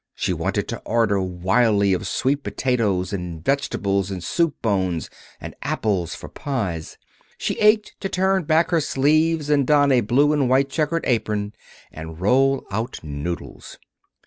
[0.15, 6.15] She wanted to order wildly of sweet potatoes and vegetables, and soup bones, and apples
[6.15, 6.97] for pies.
[7.37, 11.53] She ached to turn back her sleeves and don a blue and white checked apron
[11.91, 13.77] and roll out noodles.